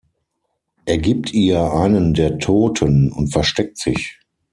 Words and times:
Er 0.85 0.97
gibt 0.97 1.31
ihr 1.31 1.73
einen 1.73 2.15
der 2.15 2.39
Toten 2.39 3.11
und 3.11 3.27
versteckt 3.27 3.77
sich. 3.77 4.17